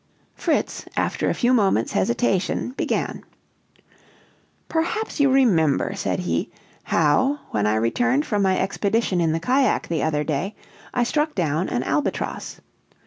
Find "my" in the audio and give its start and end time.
8.41-8.57